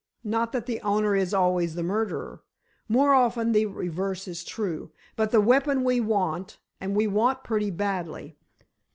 Not 0.23 0.51
that 0.51 0.65
the 0.65 0.81
owner 0.81 1.15
is 1.15 1.31
always 1.31 1.75
the 1.75 1.83
murderer. 1.83 2.41
More 2.89 3.13
often 3.13 3.51
the 3.51 3.67
reverse 3.67 4.27
is 4.27 4.43
true. 4.43 4.89
But 5.15 5.29
the 5.29 5.39
weapon 5.39 5.83
we 5.83 5.99
want 5.99 6.57
and 6.79 6.95
want 6.95 7.43
pretty 7.43 7.69
badly. 7.69 8.35